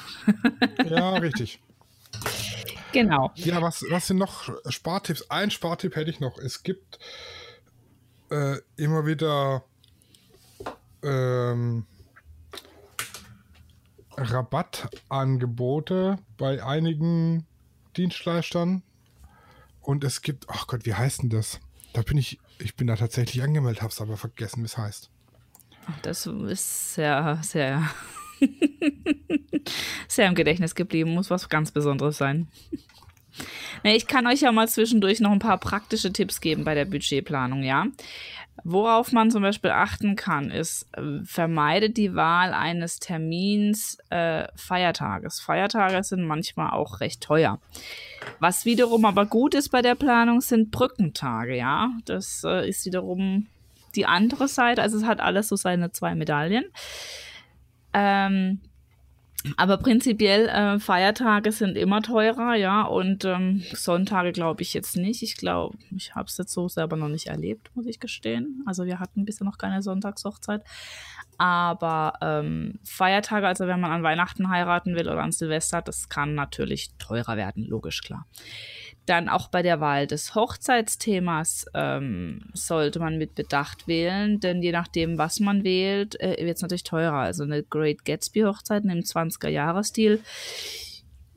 [0.89, 1.59] Ja, richtig.
[2.91, 3.31] Genau.
[3.35, 5.29] Ja, was, was sind noch Spartipps?
[5.29, 6.37] Ein Spartipp hätte ich noch.
[6.37, 6.99] Es gibt
[8.29, 9.63] äh, immer wieder
[11.03, 11.85] ähm,
[14.17, 17.45] Rabattangebote bei einigen
[17.97, 18.83] Dienstleistern.
[19.81, 21.59] Und es gibt, ach Gott, wie heißt denn das?
[21.93, 25.09] Da bin ich, ich bin da tatsächlich angemeldet, hab's aber vergessen, wie es heißt.
[26.03, 27.83] Das ist sehr, sehr,
[30.07, 31.13] sehr im Gedächtnis geblieben.
[31.13, 32.47] Muss was ganz Besonderes sein.
[33.83, 37.63] Ich kann euch ja mal zwischendurch noch ein paar praktische Tipps geben bei der Budgetplanung,
[37.63, 37.87] ja.
[38.63, 45.39] Worauf man zum Beispiel achten kann, ist, äh, vermeidet die Wahl eines Termins äh, Feiertages.
[45.39, 47.59] Feiertage sind manchmal auch recht teuer.
[48.39, 51.91] Was wiederum aber gut ist bei der Planung, sind Brückentage, ja.
[52.05, 53.47] Das äh, ist wiederum
[53.95, 54.81] die andere Seite.
[54.81, 56.65] Also es hat alles so seine zwei Medaillen.
[57.93, 58.61] Ähm,
[59.57, 65.23] aber prinzipiell äh, Feiertage sind immer teurer, ja, und ähm, Sonntage glaube ich jetzt nicht.
[65.23, 68.63] Ich glaube, ich habe es jetzt so selber noch nicht erlebt, muss ich gestehen.
[68.67, 70.63] Also wir hatten bisher noch keine Sonntagshochzeit.
[71.39, 76.35] Aber ähm, Feiertage, also wenn man an Weihnachten heiraten will oder an Silvester, das kann
[76.35, 78.27] natürlich teurer werden, logisch klar.
[79.05, 84.71] Dann auch bei der Wahl des Hochzeitsthemas ähm, sollte man mit Bedacht wählen, denn je
[84.71, 87.17] nachdem, was man wählt, äh, wird es natürlich teurer.
[87.17, 90.19] Also eine Great Gatsby-Hochzeit im 20er-Jahres-Stil,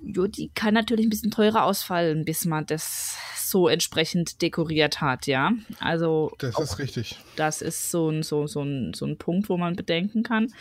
[0.07, 5.27] jo, die kann natürlich ein bisschen teurer ausfallen, bis man das so entsprechend dekoriert hat,
[5.27, 5.53] ja.
[5.79, 7.17] Also Das ist richtig.
[7.37, 10.53] das ist so ein, so, so, ein, so ein Punkt, wo man bedenken kann.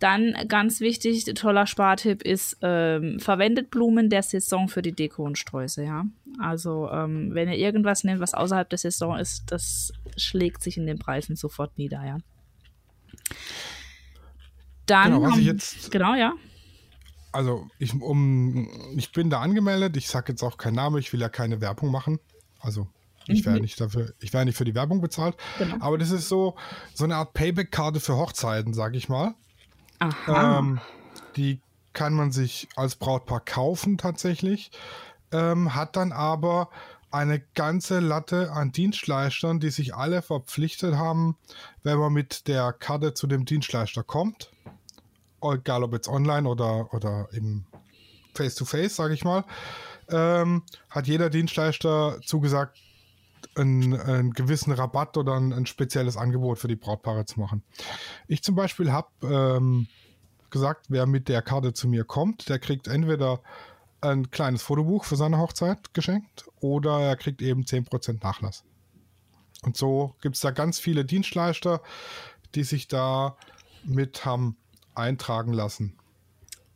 [0.00, 5.38] Dann ganz wichtig, toller Spartipp ist, ähm, verwendet Blumen der Saison für die Deko und
[5.38, 6.06] Sträuße, ja.
[6.40, 10.86] Also ähm, wenn ihr irgendwas nehmt, was außerhalb der Saison ist, das schlägt sich in
[10.86, 12.18] den Preisen sofort nieder, ja.
[14.86, 16.32] Dann, Genau, was ich jetzt- genau, ja.
[17.34, 19.96] Also ich, um, ich bin da angemeldet.
[19.96, 20.98] Ich sage jetzt auch keinen Namen.
[20.98, 22.20] Ich will ja keine Werbung machen.
[22.60, 22.86] Also
[23.26, 25.36] ich werde nicht dafür, ich werde nicht für die Werbung bezahlt.
[25.58, 25.76] Genau.
[25.80, 26.54] Aber das ist so
[26.94, 29.34] so eine Art Payback-Karte für Hochzeiten, sage ich mal.
[29.98, 30.58] Aha.
[30.58, 30.80] Ähm,
[31.36, 31.60] die
[31.92, 34.70] kann man sich als Brautpaar kaufen tatsächlich,
[35.32, 36.68] ähm, hat dann aber
[37.10, 41.36] eine ganze Latte an Dienstleistern, die sich alle verpflichtet haben,
[41.82, 44.50] wenn man mit der Karte zu dem Dienstleister kommt,
[45.52, 47.66] egal ob jetzt online oder, oder im
[48.34, 49.44] Face-to-Face, sage ich mal,
[50.08, 52.78] ähm, hat jeder Dienstleister zugesagt,
[53.56, 57.62] einen, einen gewissen Rabatt oder ein, ein spezielles Angebot für die Brautpaare zu machen.
[58.26, 59.86] Ich zum Beispiel habe ähm,
[60.50, 63.40] gesagt, wer mit der Karte zu mir kommt, der kriegt entweder
[64.00, 68.64] ein kleines Fotobuch für seine Hochzeit geschenkt oder er kriegt eben 10% Nachlass.
[69.62, 71.80] Und so gibt es da ganz viele Dienstleister,
[72.54, 73.36] die sich da
[73.84, 74.56] mit haben
[74.94, 75.96] eintragen lassen.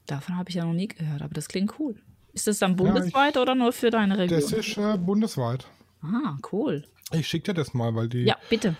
[0.06, 1.96] Davon habe ich ja noch nie gehört, aber das klingt cool.
[2.32, 4.40] Ist das dann ich- bundesweit oder nur für deine Region?
[4.40, 5.66] Das ist äh, bundesweit.
[6.02, 6.86] ah, cool.
[7.12, 8.24] Ich schicke dir das mal, weil die.
[8.24, 8.76] Ja, bitte.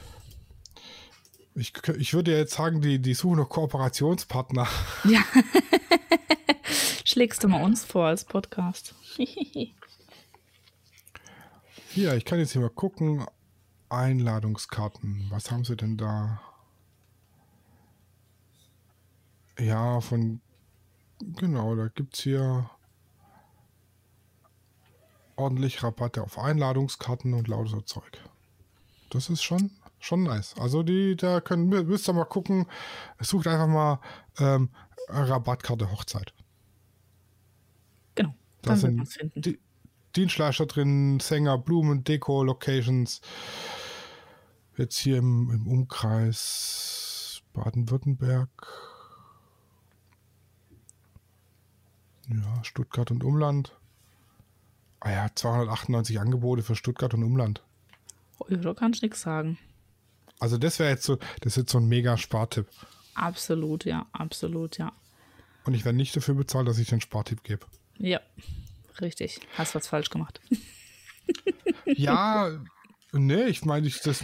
[1.55, 4.69] Ich, ich würde ja jetzt sagen, die, die suchen noch Kooperationspartner.
[5.05, 5.21] Ja.
[7.05, 8.95] Schlägst du mal uns vor als Podcast.
[11.89, 13.25] Hier, ich kann jetzt hier mal gucken.
[13.89, 15.27] Einladungskarten.
[15.31, 16.41] Was haben sie denn da?
[19.59, 20.41] Ja, von.
[21.21, 22.71] Genau, da gibt es hier
[25.39, 28.23] ordentlich Rabatte auf Einladungskarten und lauter so Zeug.
[29.11, 30.55] Das ist schon, schon nice.
[30.59, 32.67] Also die, da können, müsst ihr mal gucken.
[33.21, 34.01] Sucht einfach mal
[34.39, 34.71] ähm,
[35.09, 36.35] Rabattkarte Hochzeit.
[38.15, 38.35] genau.
[38.63, 39.59] Da sind die
[40.15, 43.21] Dienstleister drin, Sänger, Blumen, Deko, Locations.
[44.77, 48.88] Jetzt hier im, im Umkreis Baden-Württemberg.
[52.31, 53.75] Ja, Stuttgart und Umland.
[55.01, 57.63] Ah ja, 298 Angebote für Stuttgart und Umland.
[58.39, 59.59] Oh, da kannst du nichts sagen.
[60.41, 62.67] Also das wäre jetzt so, das ist jetzt so ein mega Spartipp.
[63.15, 64.93] Absolut, ja, absolut, ja.
[65.65, 67.67] Und ich werde nicht dafür bezahlt, dass ich den Spartipp gebe.
[67.99, 68.21] Ja,
[69.01, 69.41] richtig.
[69.57, 70.41] Hast was falsch gemacht.
[71.85, 72.51] Ja,
[73.13, 74.23] nee, ich meine, ich, das-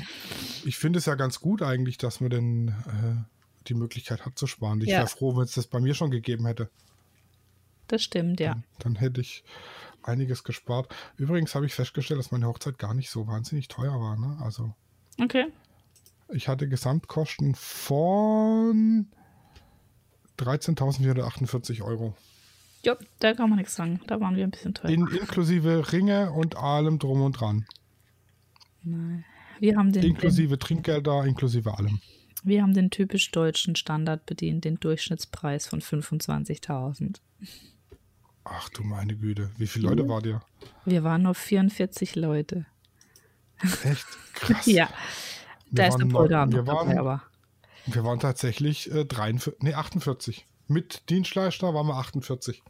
[0.65, 3.25] ich finde es ja ganz gut eigentlich, dass man denn äh,
[3.69, 4.81] die Möglichkeit hat zu sparen.
[4.83, 4.99] Ich Ja.
[4.99, 6.71] wäre froh, wenn es das bei mir schon gegeben hätte.
[7.89, 8.57] Das stimmt, ja.
[8.79, 9.45] Dann hätte ich
[10.03, 10.95] einiges gespart.
[11.17, 14.19] Übrigens habe ich festgestellt, dass meine Hochzeit gar nicht so wahnsinnig teuer war.
[14.19, 14.39] Ne?
[14.43, 14.75] Also
[15.21, 15.47] Okay.
[16.29, 19.07] ich hatte Gesamtkosten von
[20.39, 22.15] 13.448 Euro.
[22.85, 24.01] Ja, da kann man nichts sagen.
[24.07, 24.91] Da waren wir ein bisschen teuer.
[24.91, 27.65] In, inklusive Ringe und allem drum und dran.
[28.83, 29.25] Nein.
[29.61, 32.01] Wir haben den, Inklusive Trinkgelder, inklusive allem.
[32.43, 37.21] wir haben den typisch deutschen Standard bedient, den Durchschnittspreis von 25.000.
[38.45, 40.43] Ach du meine Güte, wie viele Leute wart ihr?
[40.85, 42.67] Wir waren nur 44 Leute.
[43.85, 44.67] Echt krass.
[44.67, 44.89] Ja,
[45.71, 47.23] da Wir ist eine Polterabend wir dabei, waren- aber
[47.87, 50.47] Wir waren tatsächlich äh, 43, nee, 48.
[50.69, 52.63] Mit Dienstleister waren wir 48.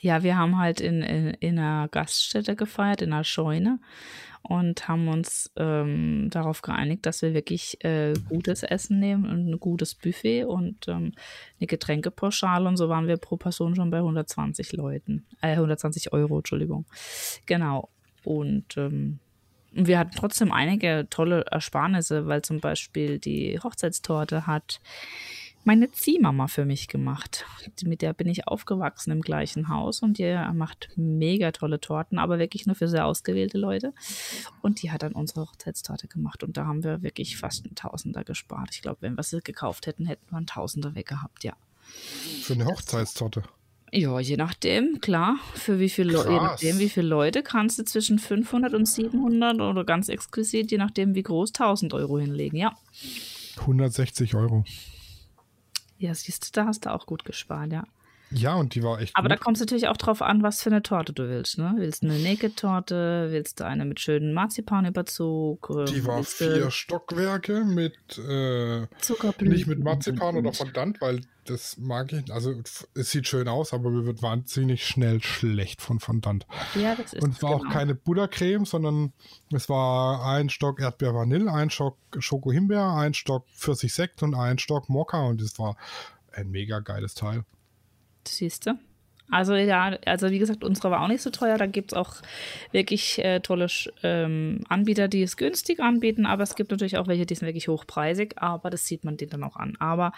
[0.00, 3.80] Ja, wir haben halt in, in, in einer Gaststätte gefeiert, in einer Scheune
[4.48, 9.60] und haben uns ähm, darauf geeinigt, dass wir wirklich äh, gutes Essen nehmen und ein
[9.60, 11.12] gutes Buffet und ähm,
[11.58, 16.38] eine Getränkepauschale und so waren wir pro Person schon bei 120 Leuten, äh, 120 Euro,
[16.38, 16.86] Entschuldigung.
[17.46, 17.90] Genau.
[18.24, 19.20] Und ähm,
[19.74, 24.80] und wir hatten trotzdem einige tolle Ersparnisse, weil zum Beispiel die Hochzeitstorte hat
[25.66, 27.44] meine Ziehmama für mich gemacht.
[27.84, 32.38] Mit der bin ich aufgewachsen im gleichen Haus und die macht mega tolle Torten, aber
[32.38, 33.92] wirklich nur für sehr ausgewählte Leute.
[34.62, 38.22] Und die hat dann unsere Hochzeitstorte gemacht und da haben wir wirklich fast einen Tausender
[38.24, 38.70] gespart.
[38.72, 41.54] Ich glaube, wenn wir sie gekauft hätten, hätten wir einen Tausender weggehabt, ja.
[42.42, 43.42] Für eine Hochzeitstorte.
[43.92, 45.36] Ja, je nachdem, klar.
[45.54, 49.60] Für wie viele Leute, je nachdem, wie viele Leute kannst du zwischen 500 und 700
[49.60, 52.56] oder ganz exquisit, je nachdem, wie groß, 1000 Euro hinlegen.
[52.56, 52.76] Ja,
[53.58, 54.64] 160 Euro.
[55.98, 57.84] Ja, siehst du, da hast du auch gut gespart, ja.
[58.30, 59.44] Ja, und die war echt Aber da gut.
[59.44, 61.58] kommt es natürlich auch drauf an, was für eine Torte du willst.
[61.58, 61.74] Ne?
[61.76, 63.28] Willst du eine Naked-Torte?
[63.30, 65.86] Willst du eine mit schönem Marzipanüberzug?
[65.88, 69.54] Die war vier Stockwerke mit, äh, Zuckerblüten?
[69.54, 72.32] nicht mit Marzipan oder Fondant, weil das mag ich.
[72.32, 72.54] Also
[72.94, 76.46] es sieht schön aus, aber mir wird wahnsinnig schnell schlecht von Fondant.
[76.74, 77.72] Ja, das ist Und es war auch genau.
[77.72, 79.12] keine Buttercreme, sondern
[79.52, 84.34] es war ein Stock Erdbeer Vanille, ein Stock Schoko Himbeer, ein Stock Pfirsich Sekt und
[84.34, 85.76] ein Stock Mokka und es war
[86.32, 87.44] ein mega geiles Teil.
[88.26, 88.78] Siehst du?
[89.30, 91.58] Also ja, also wie gesagt, unsere war auch nicht so teuer.
[91.58, 92.14] Da gibt es auch
[92.70, 93.66] wirklich äh, tolle
[94.02, 97.68] ähm, Anbieter, die es günstig anbieten, aber es gibt natürlich auch welche, die sind wirklich
[97.68, 99.76] hochpreisig, aber das sieht man denen dann auch an.
[99.80, 100.12] Aber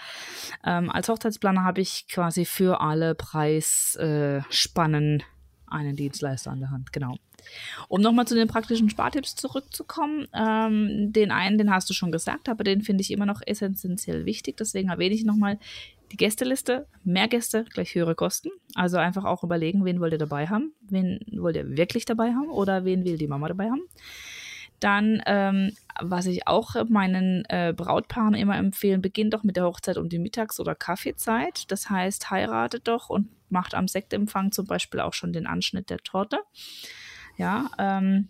[0.64, 5.24] ähm, als Hochzeitsplaner habe ich quasi für alle Preisspannen äh,
[5.70, 7.16] einen Dienstleister an der Hand, genau.
[7.88, 12.48] Um nochmal zu den praktischen Spartipps zurückzukommen, ähm, den einen, den hast du schon gesagt,
[12.48, 14.56] aber den finde ich immer noch essentiell wichtig.
[14.56, 15.58] Deswegen erwähne ich nochmal
[16.12, 16.86] die Gästeliste.
[17.04, 18.50] Mehr Gäste, gleich höhere Kosten.
[18.74, 20.72] Also einfach auch überlegen, wen wollt ihr dabei haben?
[20.88, 22.50] Wen wollt ihr wirklich dabei haben?
[22.50, 23.82] Oder wen will die Mama dabei haben?
[24.80, 29.98] Dann, ähm, was ich auch meinen äh, Brautpaaren immer empfehlen, beginnt doch mit der Hochzeit
[29.98, 31.70] um die Mittags- oder Kaffeezeit.
[31.70, 35.98] Das heißt, heiratet doch und macht am Sektempfang zum Beispiel auch schon den Anschnitt der
[35.98, 36.38] Torte.
[37.36, 38.28] Ja, ähm,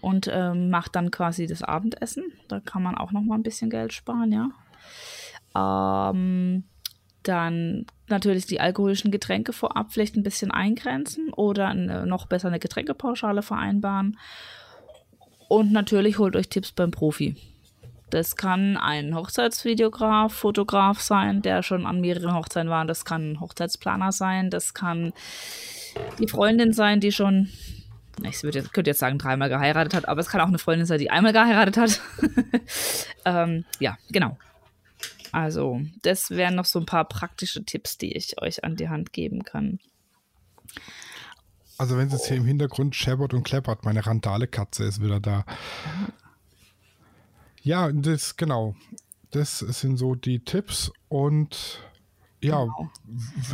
[0.00, 2.32] und ähm, macht dann quasi das Abendessen.
[2.48, 4.50] Da kann man auch noch mal ein bisschen Geld sparen, ja.
[5.56, 6.64] Ähm,
[7.22, 12.58] dann natürlich die alkoholischen Getränke vorab vielleicht ein bisschen eingrenzen oder eine, noch besser eine
[12.58, 14.18] Getränkepauschale vereinbaren.
[15.48, 17.36] Und natürlich holt euch Tipps beim Profi.
[18.10, 22.84] Das kann ein Hochzeitsvideograf, Fotograf sein, der schon an mehreren Hochzeiten war.
[22.84, 24.50] Das kann ein Hochzeitsplaner sein.
[24.50, 25.12] Das kann
[26.18, 27.48] die Freundin sein, die schon,
[28.22, 30.86] ich würde jetzt, könnte jetzt sagen, dreimal geheiratet hat, aber es kann auch eine Freundin
[30.86, 32.00] sein, die einmal geheiratet hat.
[33.24, 34.36] ähm, ja, genau.
[35.34, 39.12] Also, das wären noch so ein paar praktische Tipps, die ich euch an die Hand
[39.12, 39.80] geben kann.
[41.76, 45.44] Also wenn es jetzt hier im Hintergrund scheppert und kleppert, meine Randale-Katze ist wieder da.
[47.62, 48.76] Ja, das genau.
[49.32, 51.80] Das sind so die Tipps und
[52.40, 52.90] ja, Genau.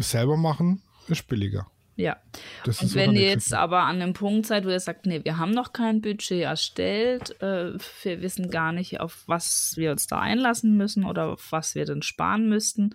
[0.00, 1.66] selber machen ist billiger.
[1.96, 2.16] Ja.
[2.64, 5.20] Das ist Und wenn ihr jetzt aber an einem Punkt seid, wo ihr sagt, nee,
[5.24, 7.72] wir haben noch kein Budget erstellt, äh,
[8.02, 11.84] wir wissen gar nicht, auf was wir uns da einlassen müssen oder auf was wir
[11.84, 12.94] denn sparen müssten,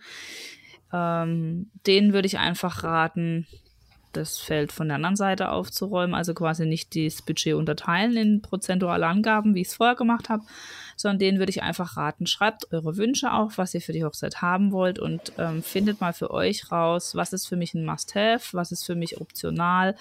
[0.92, 3.48] ähm, denen würde ich einfach raten,
[4.16, 9.06] das Feld von der anderen Seite aufzuräumen, also quasi nicht das Budget unterteilen in prozentuale
[9.08, 10.44] Angaben, wie ich es vorher gemacht habe,
[10.96, 14.42] sondern denen würde ich einfach raten, schreibt eure Wünsche auf, was ihr für die Hochzeit
[14.42, 18.54] haben wollt und ähm, findet mal für euch raus, was ist für mich ein Must-Have,
[18.54, 19.96] was ist für mich optional.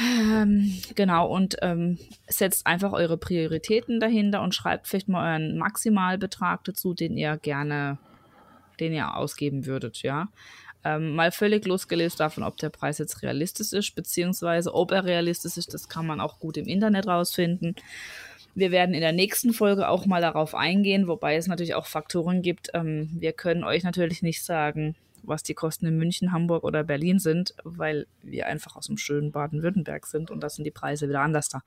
[0.00, 6.62] Ähm, genau, und ähm, setzt einfach eure Prioritäten dahinter und schreibt vielleicht mal euren Maximalbetrag
[6.64, 7.98] dazu, den ihr gerne,
[8.78, 10.28] den ihr ausgeben würdet, ja.
[10.84, 15.56] Ähm, mal völlig losgelöst davon, ob der Preis jetzt realistisch ist, beziehungsweise ob er realistisch
[15.56, 17.74] ist, das kann man auch gut im Internet rausfinden.
[18.58, 22.42] Wir werden in der nächsten Folge auch mal darauf eingehen, wobei es natürlich auch Faktoren
[22.42, 22.70] gibt.
[22.74, 27.20] Ähm, wir können euch natürlich nicht sagen, was die Kosten in München, Hamburg oder Berlin
[27.20, 31.20] sind, weil wir einfach aus dem schönen Baden-Württemberg sind und da sind die Preise wieder
[31.20, 31.62] anders da.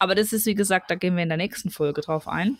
[0.00, 2.58] Aber das ist, wie gesagt, da gehen wir in der nächsten Folge drauf ein.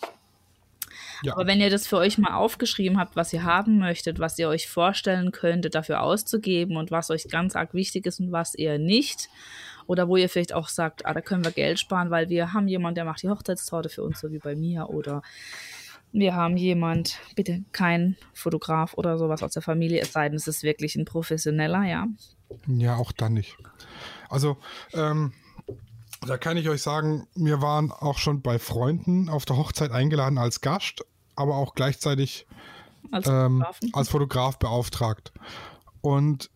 [1.24, 1.32] Ja.
[1.32, 4.48] Aber wenn ihr das für euch mal aufgeschrieben habt, was ihr haben möchtet, was ihr
[4.48, 8.78] euch vorstellen könntet, dafür auszugeben und was euch ganz arg wichtig ist und was eher
[8.78, 9.28] nicht,
[9.86, 12.68] oder wo ihr vielleicht auch sagt, ah, da können wir Geld sparen, weil wir haben
[12.68, 15.22] jemanden, der macht die Hochzeitstorte für uns, so wie bei mir, oder
[16.12, 20.46] wir haben jemand, bitte kein Fotograf oder sowas aus der Familie, es sei denn, es
[20.46, 22.06] ist wirklich ein professioneller, ja.
[22.66, 23.56] Ja, auch dann nicht.
[24.28, 24.56] Also,
[24.94, 25.32] ähm,
[26.26, 30.38] da kann ich euch sagen, wir waren auch schon bei Freunden auf der Hochzeit eingeladen
[30.38, 32.46] als Gast, aber auch gleichzeitig
[33.10, 35.32] als, ähm, als Fotograf beauftragt.
[36.00, 36.50] Und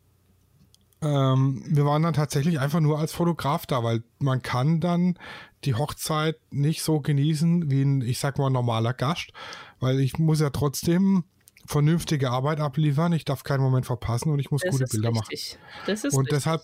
[1.02, 5.18] ähm, wir waren dann tatsächlich einfach nur als Fotograf da, weil man kann dann
[5.64, 9.32] die Hochzeit nicht so genießen wie ein, ich sag mal, normaler Gast,
[9.78, 11.24] weil ich muss ja trotzdem
[11.66, 15.58] vernünftige Arbeit abliefern, ich darf keinen Moment verpassen und ich muss das gute Bilder richtig.
[15.58, 15.84] machen.
[15.86, 16.38] Das ist und richtig.
[16.38, 16.62] deshalb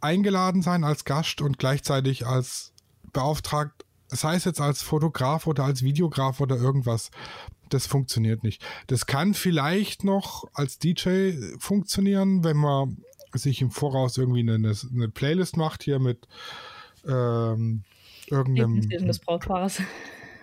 [0.00, 2.72] eingeladen sein als Gast und gleichzeitig als
[3.12, 7.10] beauftragt, sei es jetzt als Fotograf oder als Videograf oder irgendwas,
[7.68, 8.64] das funktioniert nicht.
[8.86, 12.98] Das kann vielleicht noch als DJ funktionieren, wenn man
[13.34, 16.26] sich im Voraus irgendwie eine, eine Playlist macht hier mit
[17.06, 17.84] ähm,
[18.28, 18.80] irgendeinem,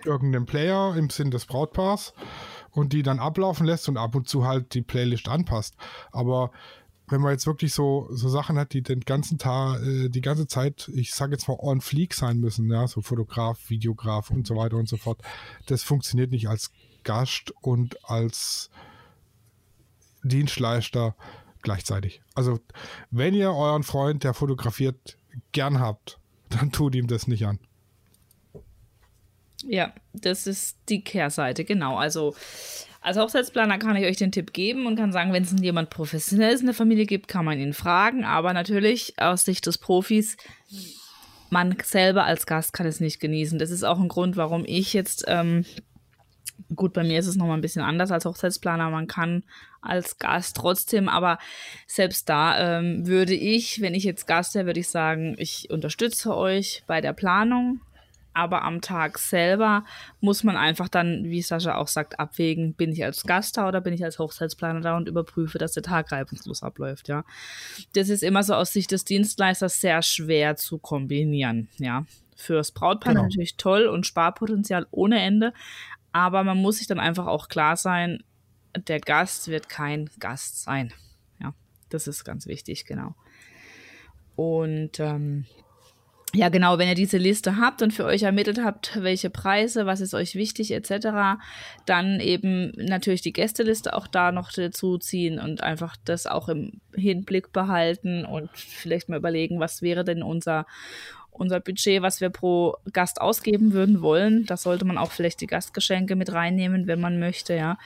[0.04, 2.14] irgendeinem Player im Sinn des Brautpaars
[2.70, 5.76] und die dann ablaufen lässt und ab und zu halt die Playlist anpasst.
[6.12, 6.50] Aber
[7.08, 10.46] wenn man jetzt wirklich so, so Sachen hat, die den ganzen Tag, äh, die ganze
[10.46, 14.56] Zeit, ich sage jetzt mal on fleek sein müssen, ja, so Fotograf, Videograf und so
[14.56, 15.20] weiter und so fort,
[15.66, 16.72] das funktioniert nicht als
[17.04, 18.70] Gast und als
[20.22, 21.14] Dienstleister
[21.62, 22.22] gleichzeitig.
[22.34, 22.60] Also,
[23.10, 25.16] wenn ihr euren Freund, der fotografiert,
[25.52, 27.58] gern habt, dann tut ihm das nicht an.
[29.66, 31.96] Ja, das ist die Kehrseite, genau.
[31.96, 32.34] Also
[33.00, 36.60] als Hochzeitsplaner kann ich euch den Tipp geben und kann sagen, wenn es jemand Professionelles
[36.60, 38.24] in der Familie gibt, kann man ihn fragen.
[38.24, 40.36] Aber natürlich aus Sicht des Profis,
[41.50, 43.58] man selber als Gast kann es nicht genießen.
[43.58, 45.64] Das ist auch ein Grund, warum ich jetzt, ähm,
[46.74, 48.90] gut, bei mir ist es nochmal ein bisschen anders als Hochzeitsplaner.
[48.90, 49.44] Man kann
[49.80, 51.38] als Gast trotzdem, aber
[51.86, 56.36] selbst da ähm, würde ich, wenn ich jetzt Gast wäre, würde ich sagen, ich unterstütze
[56.36, 57.80] euch bei der Planung
[58.34, 59.84] aber am Tag selber
[60.20, 63.80] muss man einfach dann, wie Sascha auch sagt, abwägen, bin ich als Gast da oder
[63.80, 67.24] bin ich als Hochzeitsplaner da und überprüfe, dass der Tag reibungslos abläuft, ja.
[67.94, 72.04] Das ist immer so aus Sicht des Dienstleisters sehr schwer zu kombinieren, ja.
[72.36, 73.24] Fürs Brautpaar genau.
[73.24, 75.52] natürlich toll und Sparpotenzial ohne Ende,
[76.14, 78.22] aber man muss sich dann einfach auch klar sein,
[78.76, 80.94] der Gast wird kein Gast sein,
[81.40, 81.52] ja.
[81.88, 83.16] Das ist ganz wichtig, genau.
[84.36, 85.46] Und ähm,
[86.34, 90.00] ja, genau, wenn ihr diese Liste habt und für euch ermittelt habt, welche Preise, was
[90.00, 91.38] ist euch wichtig etc.,
[91.86, 96.80] dann eben natürlich die Gästeliste auch da noch dazu ziehen und einfach das auch im
[96.94, 100.66] Hinblick behalten und vielleicht mal überlegen, was wäre denn unser
[101.30, 104.46] unser Budget, was wir pro Gast ausgeben würden wollen.
[104.46, 107.76] Da sollte man auch vielleicht die Gastgeschenke mit reinnehmen, wenn man möchte, ja.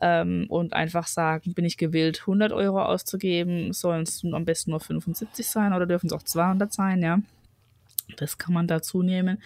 [0.00, 4.80] Ähm, und einfach sagen, bin ich gewillt, 100 Euro auszugeben, sollen es am besten nur
[4.80, 7.20] 75 sein oder dürfen es auch 200 sein, ja.
[8.16, 9.42] Das kann man dazu nehmen.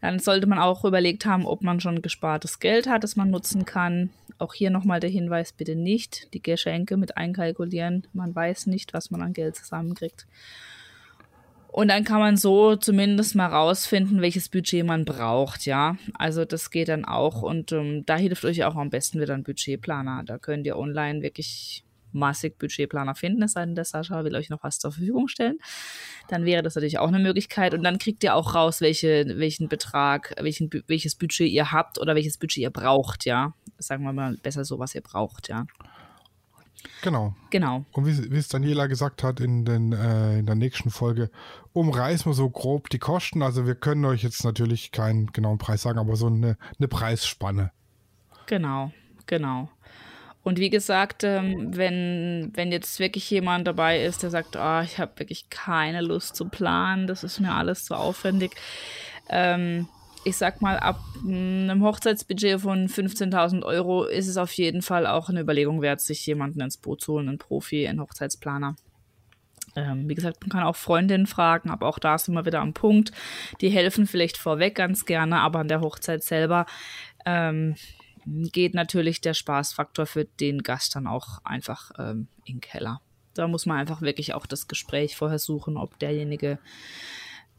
[0.00, 3.64] Dann sollte man auch überlegt haben, ob man schon gespartes Geld hat, das man nutzen
[3.64, 4.10] kann.
[4.38, 8.06] Auch hier nochmal der Hinweis, bitte nicht die Geschenke mit einkalkulieren.
[8.12, 10.26] Man weiß nicht, was man an Geld zusammenkriegt.
[11.70, 15.96] Und dann kann man so zumindest mal rausfinden, welches Budget man braucht, ja.
[16.14, 19.44] Also das geht dann auch und ähm, da hilft euch auch am besten wieder ein
[19.44, 20.22] Budgetplaner.
[20.24, 24.50] Da könnt ihr online wirklich massig Budgetplaner finden, es sei denn, der Sascha will euch
[24.50, 25.58] noch was zur Verfügung stellen.
[26.28, 27.74] Dann wäre das natürlich auch eine Möglichkeit.
[27.74, 32.14] Und dann kriegt ihr auch raus, welche, welchen Betrag, welchen, welches Budget ihr habt oder
[32.14, 33.54] welches Budget ihr braucht, ja.
[33.78, 35.66] Sagen wir mal besser so, was ihr braucht, ja.
[37.02, 37.34] Genau.
[37.50, 37.84] Genau.
[37.92, 41.30] Und wie, wie es Daniela gesagt hat in, den, äh, in der nächsten Folge,
[41.72, 43.42] umreißen wir so grob die Kosten.
[43.42, 47.72] Also wir können euch jetzt natürlich keinen genauen Preis sagen, aber so eine, eine Preisspanne.
[48.46, 48.92] Genau,
[49.26, 49.68] genau.
[50.48, 54.98] Und wie gesagt, ähm, wenn, wenn jetzt wirklich jemand dabei ist, der sagt, oh, ich
[54.98, 58.52] habe wirklich keine Lust zu planen, das ist mir alles zu aufwendig.
[59.28, 59.88] Ähm,
[60.24, 65.28] ich sag mal, ab einem Hochzeitsbudget von 15.000 Euro ist es auf jeden Fall auch
[65.28, 68.74] eine Überlegung wert, sich jemanden ins Boot zu holen, einen Profi, einen Hochzeitsplaner.
[69.76, 72.72] Ähm, wie gesagt, man kann auch Freundinnen fragen, aber auch da sind wir wieder am
[72.72, 73.12] Punkt.
[73.60, 76.64] Die helfen vielleicht vorweg ganz gerne, aber an der Hochzeit selber
[77.26, 77.74] ähm,
[78.52, 83.00] geht natürlich der Spaßfaktor für den Gast dann auch einfach ähm, in den Keller.
[83.34, 86.58] Da muss man einfach wirklich auch das Gespräch vorher suchen, ob derjenige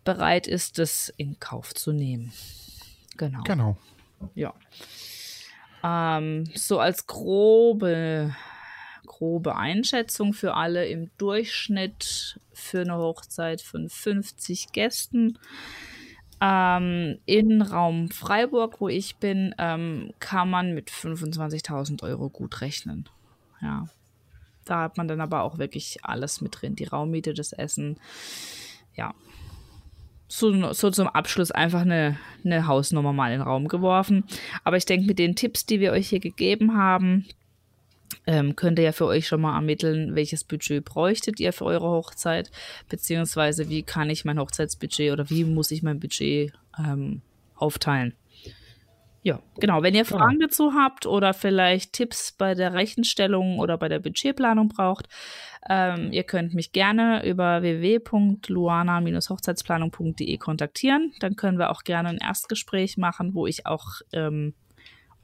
[0.04, 2.34] bereit ist, das in Kauf zu nehmen.
[3.18, 3.44] Genau.
[3.44, 3.78] Genau.
[4.36, 4.54] Ja.
[5.84, 8.36] Ähm, so als grobe,
[9.06, 15.40] grobe Einschätzung für alle im Durchschnitt für eine Hochzeit von 50 Gästen
[16.42, 23.10] Ähm, in Raum Freiburg, wo ich bin, ähm, kann man mit 25.000 Euro gut rechnen.
[23.62, 23.88] Ja.
[24.66, 26.76] Da hat man dann aber auch wirklich alles mit drin.
[26.76, 28.00] Die Raummiete, das Essen.
[28.96, 29.14] Ja.
[30.28, 34.24] So, so zum Abschluss einfach eine, eine Hausnummer mal in den Raum geworfen.
[34.64, 37.26] Aber ich denke, mit den Tipps, die wir euch hier gegeben haben,
[38.26, 41.90] ähm, könnt ihr ja für euch schon mal ermitteln, welches Budget bräuchtet ihr für eure
[41.90, 42.50] Hochzeit,
[42.90, 47.22] beziehungsweise wie kann ich mein Hochzeitsbudget oder wie muss ich mein Budget ähm,
[47.56, 48.16] aufteilen.
[49.22, 49.84] Ja, genau.
[49.84, 50.18] Wenn ihr genau.
[50.18, 55.10] Fragen dazu habt oder vielleicht Tipps bei der Rechenstellung oder bei der Budgetplanung braucht,
[55.70, 61.12] ähm, ihr könnt mich gerne über www.luana-hochzeitsplanung.de kontaktieren.
[61.20, 64.54] Dann können wir auch gerne ein Erstgespräch machen, wo ich auch ähm,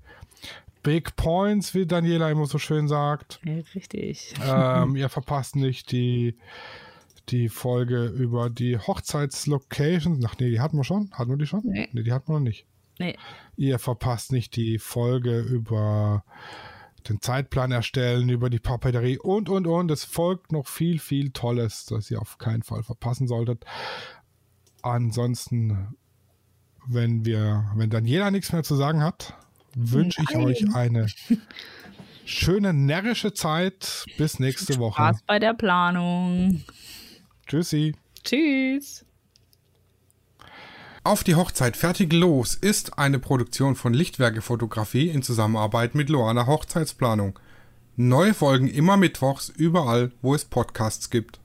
[0.83, 3.41] Big Points, wie Daniela immer so schön sagt.
[3.45, 4.35] Ja, richtig.
[4.45, 6.37] Ähm, ihr verpasst nicht die,
[7.29, 10.25] die Folge über die Hochzeitslocations.
[10.25, 11.11] Ach nee, die hatten wir schon.
[11.13, 11.63] Hatten wir die schon?
[11.65, 12.67] Nee, nee die hatten wir noch nicht.
[12.99, 13.17] Nee.
[13.57, 16.25] Ihr verpasst nicht die Folge über
[17.09, 19.91] den Zeitplan erstellen, über die Papeterie und, und, und.
[19.91, 23.65] Es folgt noch viel, viel Tolles, das ihr auf keinen Fall verpassen solltet.
[24.83, 25.97] Ansonsten,
[26.87, 29.35] wenn wir, wenn dann jeder nichts mehr zu sagen hat,
[29.75, 31.07] wünsche ich euch eine
[32.25, 34.05] schöne närrische Zeit.
[34.19, 35.03] Bis nächste Woche.
[35.03, 36.63] Spaß bei der Planung.
[37.47, 37.95] Tschüssi.
[38.25, 39.06] Tschüss.
[41.07, 46.49] Auf die Hochzeit fertig los ist eine Produktion von Lichtwerke Fotografie in Zusammenarbeit mit Loana
[46.49, 47.39] Hochzeitsplanung.
[47.95, 51.39] Neue Folgen immer mittwochs überall, wo es Podcasts gibt.